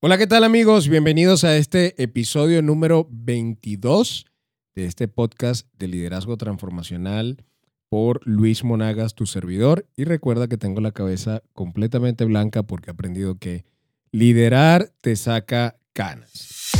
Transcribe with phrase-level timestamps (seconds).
[0.00, 0.88] Hola, ¿qué tal amigos?
[0.88, 4.26] Bienvenidos a este episodio número 22
[4.76, 7.44] de este podcast de liderazgo transformacional
[7.88, 9.88] por Luis Monagas, tu servidor.
[9.96, 13.64] Y recuerda que tengo la cabeza completamente blanca porque he aprendido que
[14.12, 16.70] liderar te saca canas.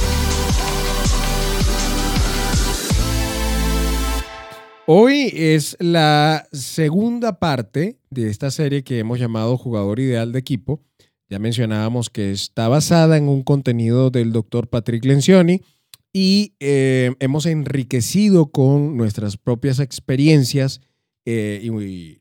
[4.86, 10.84] Hoy es la segunda parte de esta serie que hemos llamado Jugador Ideal de Equipo
[11.28, 15.60] ya mencionábamos que está basada en un contenido del doctor Patrick Lencioni
[16.12, 20.80] y eh, hemos enriquecido con nuestras propias experiencias
[21.26, 22.18] eh, y,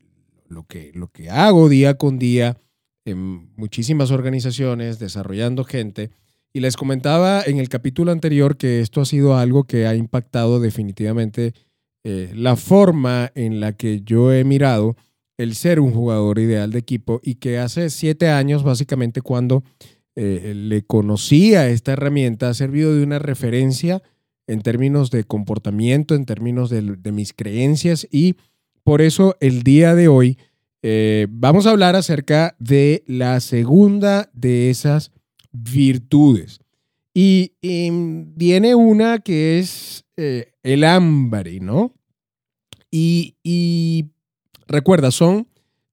[0.48, 2.58] lo, que, lo que hago día con día
[3.06, 6.10] en muchísimas organizaciones, desarrollando gente.
[6.52, 10.60] Y les comentaba en el capítulo anterior que esto ha sido algo que ha impactado
[10.60, 11.54] definitivamente
[12.04, 14.96] eh, la forma en la que yo he mirado
[15.38, 19.62] el ser un jugador ideal de equipo y que hace siete años, básicamente cuando
[20.16, 24.02] eh, le conocía esta herramienta, ha servido de una referencia
[24.48, 28.34] en términos de comportamiento, en términos de, mis creencias y
[28.82, 30.38] por eso el día de hoy
[30.82, 35.12] eh, vamos a hablar acerca de la segunda de esas
[35.52, 36.60] virtudes.
[37.14, 41.92] Y, viene una que es eh, el hambre, ¿no?
[42.90, 44.06] Y, y
[44.68, 45.48] recuerda, son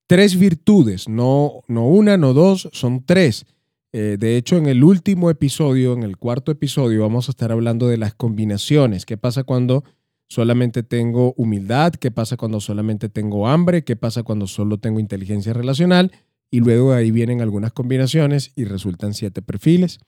[0.07, 3.45] tres virtudes, no, no una, no dos, son tres.
[3.91, 7.87] Eh, de hecho, en el último episodio, en el cuarto episodio, vamos a estar hablando
[7.87, 9.05] de las combinaciones.
[9.05, 9.83] ¿Qué pasa cuando
[10.27, 11.93] solamente tengo humildad?
[11.93, 13.83] ¿Qué pasa cuando solamente tengo hambre?
[13.83, 16.11] ¿Qué pasa cuando solo tengo inteligencia relacional?
[16.51, 19.99] Y luego ahí vienen algunas combinaciones y resultan siete perfiles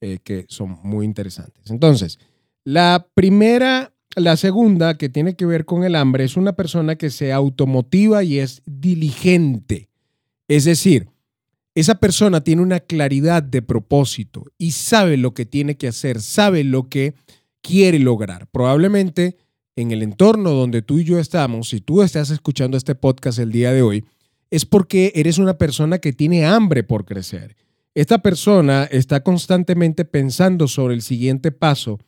[0.00, 1.70] eh, que son muy interesantes.
[1.70, 2.18] Entonces,
[2.64, 7.10] la primera la segunda, que tiene que ver con el hambre, es una persona que
[7.10, 9.88] se automotiva y es diligente.
[10.48, 11.08] Es decir,
[11.74, 16.64] esa persona tiene una claridad de propósito y sabe lo que tiene que hacer, sabe
[16.64, 17.14] lo que
[17.62, 18.48] quiere lograr.
[18.48, 19.36] Probablemente
[19.76, 23.52] en el entorno donde tú y yo estamos, si tú estás escuchando este podcast el
[23.52, 24.04] día de hoy,
[24.50, 27.56] es porque eres una persona que tiene hambre por crecer.
[27.94, 31.98] Esta persona está constantemente pensando sobre el siguiente paso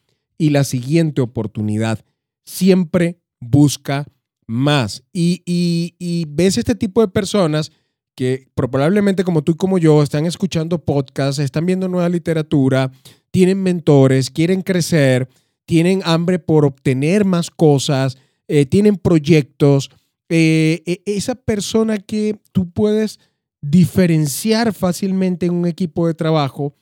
[0.43, 2.05] y la siguiente oportunidad.
[2.45, 4.09] Siempre busca
[4.49, 5.05] más.
[5.13, 7.71] Y, ves este tipo de personas
[8.17, 12.91] que probablemente como tú y como yo están escuchando podcasts, están viendo nueva literatura,
[13.31, 15.29] tienen mentores, quieren crecer,
[15.65, 19.91] tienen hambre por obtener más cosas, eh, tienen proyectos.
[20.29, 23.21] Eh, e, esa persona que tú puedes
[23.61, 26.75] diferenciar fácilmente en un equipo de trabajo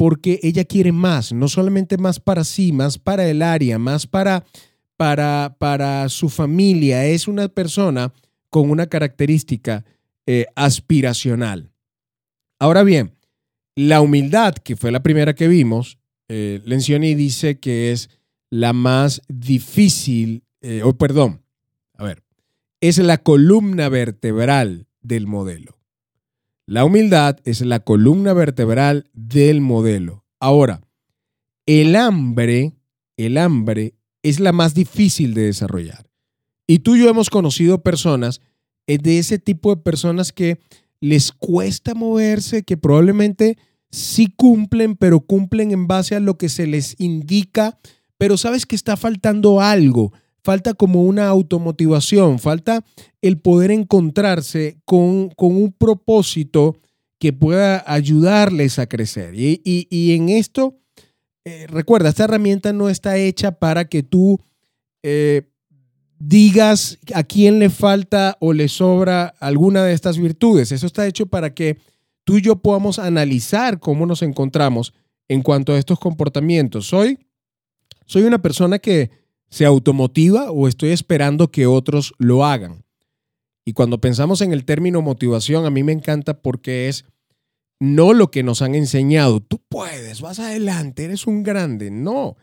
[0.00, 4.46] porque ella quiere más, no solamente más para sí, más para el área, más para,
[4.96, 7.04] para, para su familia.
[7.04, 8.10] Es una persona
[8.48, 9.84] con una característica
[10.24, 11.70] eh, aspiracional.
[12.58, 13.14] Ahora bien,
[13.74, 15.98] la humildad, que fue la primera que vimos,
[16.30, 18.08] eh, dice que es
[18.48, 21.42] la más difícil, eh, o perdón,
[21.98, 22.22] a ver,
[22.80, 25.79] es la columna vertebral del modelo.
[26.70, 30.24] La humildad es la columna vertebral del modelo.
[30.38, 30.80] Ahora,
[31.66, 32.76] el hambre,
[33.16, 36.08] el hambre es la más difícil de desarrollar.
[36.68, 38.40] Y tú y yo hemos conocido personas
[38.86, 40.60] eh, de ese tipo de personas que
[41.00, 43.58] les cuesta moverse, que probablemente
[43.90, 47.80] sí cumplen, pero cumplen en base a lo que se les indica,
[48.16, 50.12] pero sabes que está faltando algo,
[50.42, 52.84] falta como una automotivación, falta
[53.22, 56.76] el poder encontrarse con, un propósito
[57.18, 59.34] que pueda ayudarles a crecer.
[59.34, 60.78] Y, en esto,
[61.44, 64.40] eh, recuerda, esta herramienta no está hecha para que tú
[65.02, 65.42] eh,
[66.18, 70.72] digas a quién le falta o le sobra alguna de estas virtudes.
[70.72, 71.78] Eso está hecho para que
[72.24, 74.94] tú y yo podamos analizar cómo nos encontramos
[75.28, 76.86] en cuanto a estos comportamientos.
[76.86, 77.18] Soy,
[78.06, 79.19] soy una persona que
[79.50, 82.84] se automotiva o estoy esperando que otros lo hagan.
[83.64, 87.04] Y cuando pensamos en el término motivación, a mí me encanta porque es
[87.80, 89.40] no lo que nos han enseñado.
[89.40, 91.90] Tú puedes, vas adelante, eres un grande.
[91.90, 92.36] No.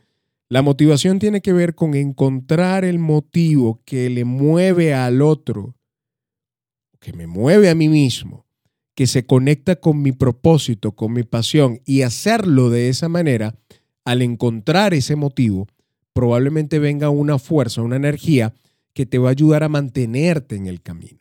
[0.49, 5.75] La motivación tiene que ver con encontrar el motivo que le mueve al otro,
[6.99, 8.45] que me mueve a mí mismo,
[8.95, 13.55] que se conecta con mi propósito, con mi pasión y hacerlo de esa manera,
[14.05, 15.67] al encontrar ese motivo,
[16.17, 18.51] probablemente venga una fuerza, una energía
[18.95, 21.19] que te va a ayudar a mantenerte en el camino.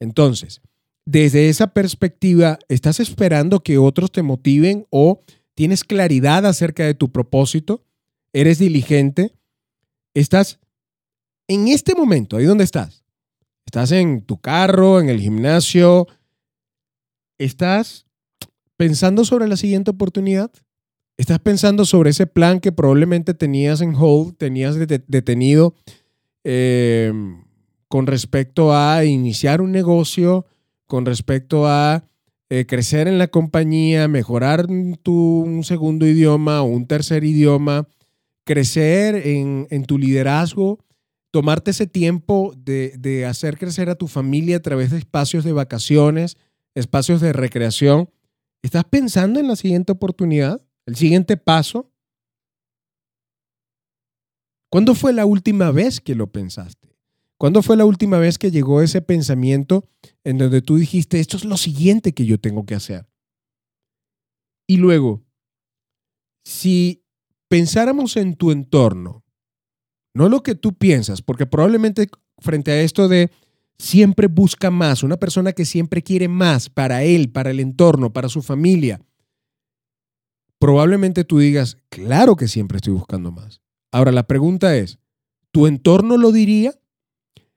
[0.00, 0.60] Entonces,
[1.06, 5.22] desde esa perspectiva, ¿estás esperando que otros te motiven o
[5.54, 7.86] tienes claridad acerca de tu propósito?
[8.34, 9.32] ¿Eres diligente?
[10.12, 10.60] ¿Estás
[11.48, 13.02] en este momento, ahí donde estás?
[13.64, 16.06] ¿Estás en tu carro, en el gimnasio?
[17.38, 18.04] ¿Estás
[18.76, 20.50] pensando sobre la siguiente oportunidad?
[21.16, 25.74] Estás pensando sobre ese plan que probablemente tenías en hold, tenías detenido
[26.42, 27.44] em,
[27.86, 30.44] con respecto a iniciar un negocio,
[30.86, 32.04] con respecto a
[32.50, 34.66] eh, crecer en la compañía, mejorar
[35.02, 37.86] tu, un segundo idioma o un tercer idioma,
[38.44, 40.80] crecer en, tu liderazgo,
[41.30, 45.52] tomarte ese tiempo de, de hacer crecer a tu familia a través de espacios de
[45.52, 46.36] vacaciones,
[46.74, 48.10] espacios de recreación.
[48.62, 50.60] ¿Estás pensando en la siguiente oportunidad?
[50.86, 51.90] ¿El siguiente paso?
[54.70, 56.96] ¿Cuándo fue la última vez que lo pensaste?
[57.38, 59.88] ¿Cuándo fue la última vez que llegó ese pensamiento
[60.24, 63.06] en donde tú dijiste, esto es lo siguiente que yo tengo que hacer?
[64.66, 65.22] Y luego,
[66.44, 67.04] si
[67.48, 69.24] pensáramos en tu entorno,
[70.14, 72.08] no lo que tú piensas, porque probablemente
[72.38, 73.30] frente a esto de
[73.78, 78.28] siempre busca más, una persona que siempre quiere más para él, para el entorno, para
[78.28, 79.00] su familia,
[80.64, 83.60] probablemente tú digas, claro que siempre estoy buscando más.
[83.92, 84.98] Ahora la pregunta es,
[85.50, 86.72] ¿tu entorno lo diría?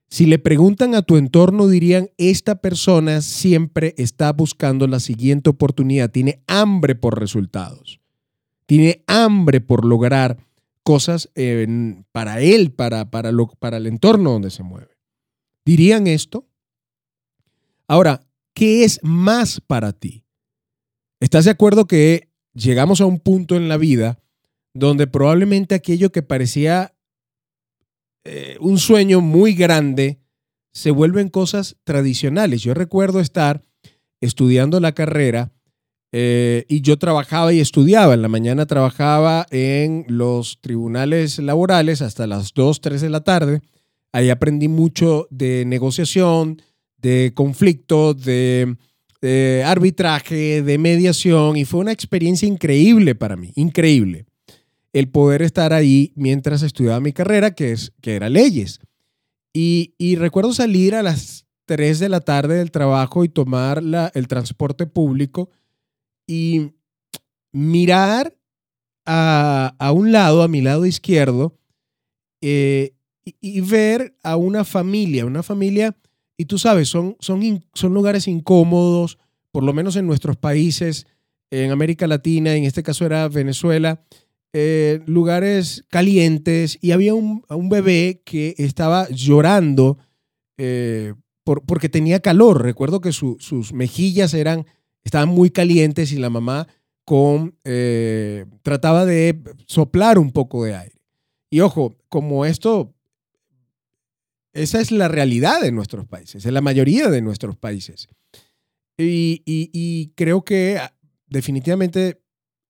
[0.09, 6.11] Si le preguntan a tu entorno, dirían, esta persona siempre está buscando la siguiente oportunidad,
[6.11, 8.01] tiene hambre por resultados,
[8.65, 10.45] tiene hambre por lograr
[10.83, 11.29] cosas
[12.11, 14.97] para él, para, para, lo, para el entorno donde se mueve.
[15.63, 16.45] ¿Dirían esto?
[17.87, 20.25] Ahora, ¿qué es más para ti?
[21.21, 22.26] ¿Estás de acuerdo que
[22.57, 24.19] llegamos a un punto en la vida
[24.73, 26.93] donde probablemente aquello que parecía
[28.23, 30.19] eh, un sueño muy grande
[30.73, 32.61] se vuelven cosas tradicionales.
[32.61, 33.63] Yo recuerdo estar
[34.21, 35.51] estudiando la carrera
[36.11, 38.13] eh, y yo trabajaba y estudiaba.
[38.13, 43.61] En la mañana trabajaba en los tribunales laborales hasta las 2, 3 de la tarde.
[44.11, 46.61] Ahí aprendí mucho de negociación,
[46.97, 48.77] de conflicto, de
[49.21, 54.25] de arbitraje, de mediación, y fue una experiencia increíble para mí, increíble,
[54.93, 58.79] el poder estar ahí mientras estudiaba mi carrera, que, es, que era leyes.
[59.53, 64.27] Y, recuerdo salir a las 3 de la tarde del trabajo y tomar la, el
[64.27, 65.49] transporte público
[66.27, 66.73] y
[67.51, 68.37] mirar
[69.05, 71.57] a, un lado, a mi lado izquierdo,
[72.41, 72.93] eh,
[73.25, 75.97] y, y, ver a una familia, una familia
[76.37, 79.17] y tú sabes, son, son, son lugares incómodos,
[79.51, 81.07] por lo menos en nuestros países,
[81.49, 84.01] en América Latina, en este caso era Venezuela,
[84.53, 89.97] eh, lugares calientes y había un, bebé que estaba llorando
[90.57, 91.13] eh,
[91.43, 92.63] por, porque tenía calor.
[92.63, 94.65] Recuerdo que sus mejillas eran,
[95.03, 96.67] estaban muy calientes y la mamá
[97.05, 100.95] con, eh, trataba de soplar un poco de aire.
[101.49, 102.93] Y ojo, como esto
[104.57, 108.07] esa es la realidad de nuestros países, en la mayoría de nuestros países.
[108.97, 110.93] Y, creo que ah,
[111.27, 112.19] definitivamente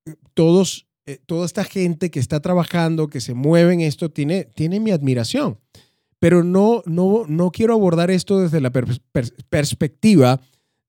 [0.04, 4.44] eh, todos, eh, toda esta gente que está trabajando, que se mueve en esto, tiene,
[4.44, 5.58] tiene mi admiración.
[6.18, 10.40] Pero no, no, no quiero abordar esto desde la perspectiva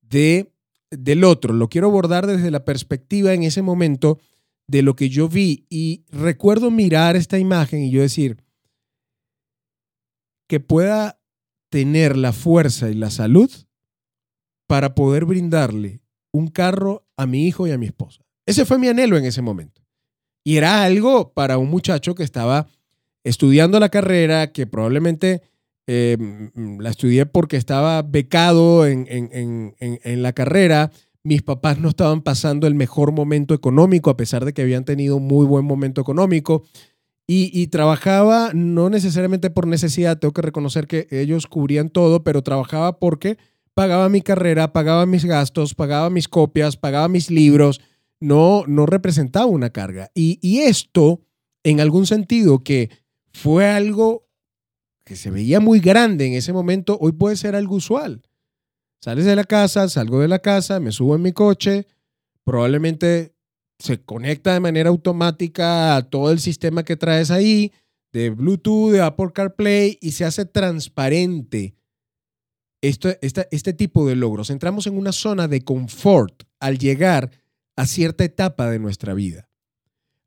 [0.01, 0.51] de,
[0.89, 4.19] del otro, lo quiero abordar desde la perspectiva en ese momento
[4.67, 5.65] de lo que yo vi.
[5.69, 8.37] Y recuerdo mirar esta imagen y yo decir,
[10.49, 11.21] que pueda
[11.69, 13.49] tener la fuerza y la salud
[14.67, 16.01] para poder brindarle
[16.33, 18.25] un carro a mi hijo y a mi esposa.
[18.45, 19.83] Ese fue mi anhelo en ese momento.
[20.43, 22.67] Y era algo para un muchacho que estaba
[23.23, 25.43] estudiando la carrera, que probablemente
[25.85, 26.17] eh,
[26.79, 30.91] la estudié porque estaba becado en, en, la carrera.
[31.21, 35.17] Mis papás no estaban pasando el mejor momento económico, a pesar de que habían tenido
[35.17, 36.63] un muy buen momento económico.
[37.31, 42.97] Y, trabajaba no necesariamente por necesidad, tengo que reconocer que ellos cubrían todo, pero trabajaba
[42.97, 43.37] porque
[43.75, 47.81] pagaba mi carrera, pagaba mis gastos, pagaba mis copias, pagaba mis libros,
[48.19, 50.09] no, no representaba una carga.
[50.15, 51.21] Y, y esto,
[51.61, 52.89] en algún sentido, que
[53.31, 54.27] fue algo
[55.05, 58.23] que se veía muy grande en ese momento, hoy puede ser algo usual.
[59.01, 61.85] Sales de la casa, salgo de la casa, me subo en mi coche,
[62.43, 63.35] probablemente
[63.79, 67.71] se conecta de manera automática a todo el sistema que traes ahí,
[68.11, 71.75] de Bluetooth, de Apple CarPlay, y se hace transparente
[72.81, 74.49] esto, este tipo de logros.
[74.49, 77.31] Entramos en una zona de confort al llegar
[77.75, 79.49] a cierta etapa de nuestra vida.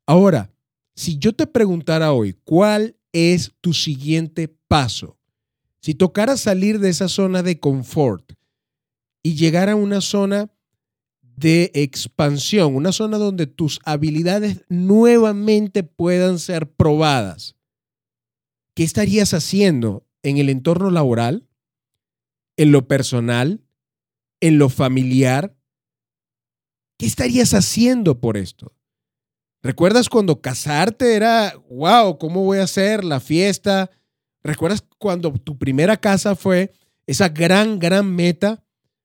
[0.05, 0.51] Ahora,
[0.95, 5.17] si yo te preguntara hoy, ¿cuál es tu siguiente paso?
[5.79, 8.33] Si tocara salir de esa zona de confort
[9.21, 10.51] y llegar a una zona
[11.35, 17.55] de expansión, una zona donde tus habilidades nuevamente puedan ser probadas.
[18.75, 21.47] ¿Qué estarías haciendo en el entorno laboral,
[22.57, 23.61] en lo personal,
[24.39, 25.55] en lo familiar?
[26.97, 28.73] ¿Qué estarías haciendo por esto?
[29.61, 33.89] ¿Recuerdas cuando casarte era, wow, ¿cómo voy a hacer la fiesta?
[34.43, 36.73] ¿Recuerdas cuando tu primera casa fue
[37.07, 38.63] esa gran, gran meta?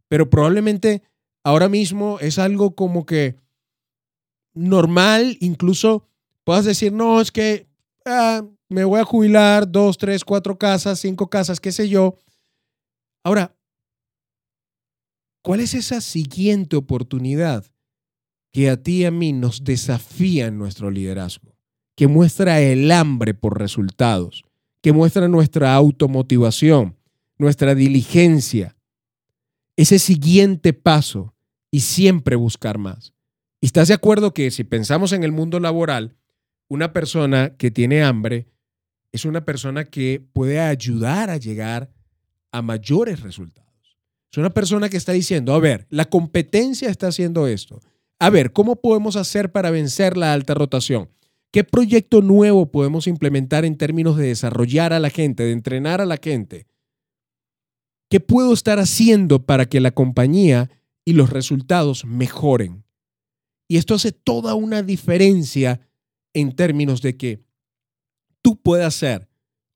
[0.08, 1.02] Pero probablemente
[1.44, 3.36] ahora mismo es algo como que
[4.54, 6.06] normal, incluso
[6.44, 7.68] puedas decir, no, es que
[8.04, 12.16] ah, me voy a jubilar, dos, tres, cuatro casas, cinco casas, qué sé yo.
[13.24, 13.56] Ahora,
[15.42, 17.64] ¿cuál es esa siguiente oportunidad
[18.52, 21.56] que a ti y a mí nos desafía en nuestro liderazgo?
[21.94, 24.44] Que muestra el hambre por resultados,
[24.80, 26.96] que muestra nuestra automotivación,
[27.36, 28.77] nuestra diligencia,
[29.78, 31.36] ese siguiente paso
[31.70, 33.14] y siempre buscar más.
[33.60, 36.16] ¿Y estás de acuerdo que si pensamos en el mundo laboral,
[36.68, 38.48] una persona que tiene hambre
[39.12, 41.92] es una persona que puede ayudar a llegar
[42.50, 43.68] a mayores resultados?
[44.32, 47.80] Es una persona que está diciendo, a ver, la competencia está haciendo esto.
[48.18, 51.08] A ver, ¿cómo podemos hacer para vencer la alta rotación?
[51.52, 56.06] ¿Qué proyecto nuevo podemos implementar en términos de desarrollar a la gente, de entrenar a
[56.06, 56.66] la gente?
[58.08, 60.70] ¿Qué puedo estar haciendo para que la compañía
[61.04, 62.84] y los resultados mejoren?
[63.68, 65.80] Y esto hace toda una diferencia
[66.32, 67.44] en términos de que
[68.40, 69.28] tú puedas ser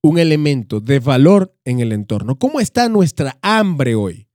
[0.02, 2.38] un elemento de valor en el entorno.
[2.38, 4.28] ¿Cómo está nuestra hambre hoy?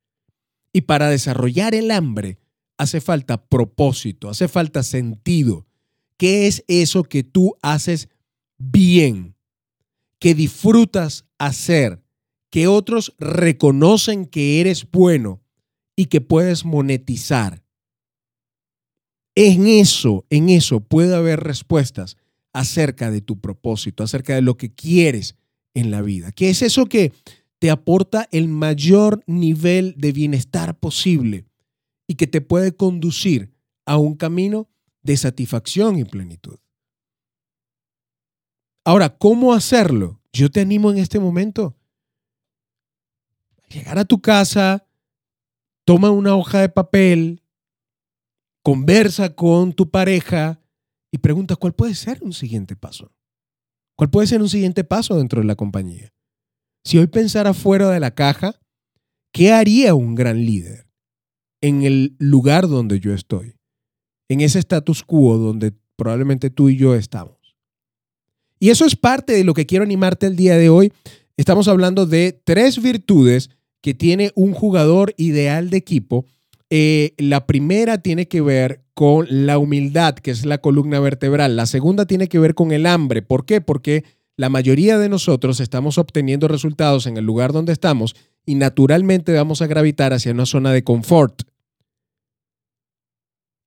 [0.72, 2.38] Y para desarrollar el hambre
[2.78, 5.66] hace falta propósito, hace falta sentido.
[6.18, 8.10] ¿Qué es eso que tú haces
[8.58, 9.36] bien?
[10.20, 12.02] Que disfrutas hacer,
[12.50, 15.42] que otros reconocen que eres bueno
[15.96, 17.64] y que puedes monetizar.
[19.36, 22.18] En eso, en eso puede haber respuestas
[22.54, 25.36] acerca de tu propósito, acerca de lo que quieres
[25.74, 26.32] en la vida.
[26.32, 27.14] ¿Qué es eso que
[27.60, 31.46] te aporta el mayor nivel de bienestar posible
[32.08, 33.52] y que te puede conducir
[33.86, 34.70] a un camino
[35.02, 36.58] de satisfacción y plenitud.
[38.84, 40.22] Ahora, ¿cómo hacerlo?
[40.34, 41.77] Yo te animo en este momento.
[43.70, 44.88] Llegar a tu casa,
[45.86, 47.42] toma una hoja de papel,
[48.64, 50.62] conversa con tu pareja
[51.12, 53.12] y pregunta cuál puede ser un siguiente paso.
[53.96, 56.14] ¿Cuál puede ser un siguiente paso dentro de la compañía?
[56.84, 58.60] Si hoy pensara fuera de la caja,
[59.34, 60.88] ¿qué haría un gran líder
[61.62, 63.56] en el lugar donde yo estoy?
[64.30, 67.38] En ese status quo donde probablemente tú y yo estamos.
[68.60, 70.94] Y eso es parte de lo que quiero animarte el día de hoy.
[71.36, 73.50] Estamos hablando de tres virtudes
[73.82, 76.26] que tiene un jugador ideal de equipo.
[76.70, 81.56] Eh, la primera tiene que ver con la humildad, que es la columna vertebral.
[81.56, 83.22] La segunda tiene que ver con el hambre.
[83.22, 83.62] ¿Por qué?
[83.62, 84.04] Porque
[84.38, 88.16] la mayoría de nosotros estamos obteniendo resultados en el lugar donde estamos
[88.46, 91.44] y naturalmente vamos a gravitar hacia una zona de confort.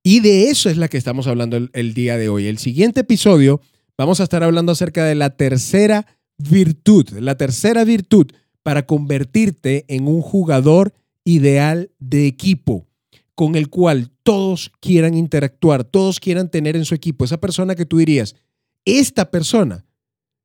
[0.03, 2.47] Y de eso es la que estamos hablando el, día de hoy.
[2.47, 3.61] El siguiente episodio
[3.99, 6.07] vamos a estar hablando acerca de la tercera
[6.39, 10.93] virtud, la tercera virtud para convertirte en un jugador
[11.25, 12.87] ideal de equipo
[13.35, 17.25] con el cual todos quieran interactuar, todos quieran tener en su equipo.
[17.25, 18.37] Esa persona que tú dirías,
[18.85, 19.87] esta persona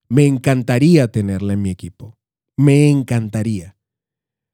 [0.08, 2.18] me encantaría tenerla en mi equipo.
[2.56, 3.76] Me encantaría.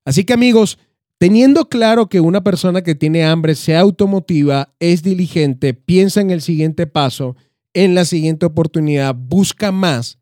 [0.06, 0.80] Así que amigos,
[1.18, 6.42] teniendo claro que una persona que tiene hambre se automotiva, es diligente, piensa en el
[6.42, 7.36] siguiente paso,
[7.74, 10.18] en la siguiente oportunidad, busca más,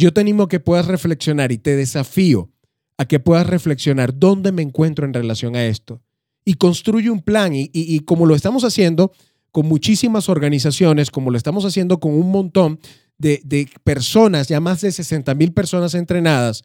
[0.00, 2.50] yo te animo a que puedas reflexionar y te desafío
[2.96, 6.00] a que puedas reflexionar dónde me encuentro en relación a esto.
[6.44, 9.12] Y construye un plan y, como lo estamos haciendo
[9.52, 12.80] con muchísimas organizaciones, como lo estamos haciendo con un montón
[13.18, 16.64] de, personas, ya más de 60 mil personas entrenadas,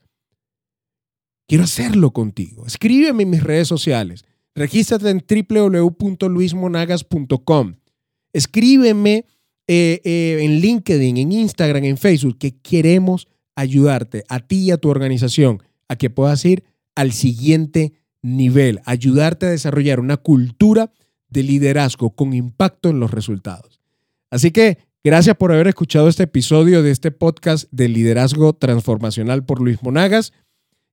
[1.48, 2.66] quiero hacerlo contigo.
[2.66, 4.24] Escríbeme en mis redes sociales.
[4.56, 7.76] Regístrate en www.luismonagas.com.
[8.32, 9.26] Escríbeme
[9.68, 14.78] eh, eh, en LinkedIn, en Instagram, en Facebook, que queremos ayudarte a ti y a
[14.78, 16.64] tu organización a que puedas ir
[16.96, 20.92] al siguiente nivel, ayudarte a desarrollar una cultura
[21.30, 23.82] de liderazgo con impacto en los resultados.
[24.30, 29.62] Así que Gracias por haber escuchado este episodio de este podcast de liderazgo transformacional por
[29.62, 30.34] Luis Monagas.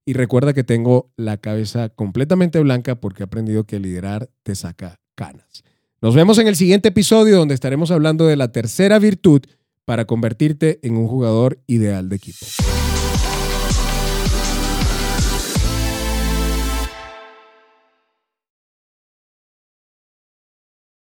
[0.05, 5.00] Y recuerda que tengo la cabeza completamente blanca porque he aprendido que liderar te saca
[5.14, 5.64] canas.
[6.02, 9.42] Nos vemos en el siguiente episodio donde estaremos hablando de la tercera virtud
[9.85, 12.44] para convertirte en un jugador ideal de equipo.